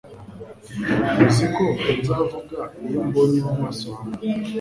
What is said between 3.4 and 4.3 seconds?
mu maso hawe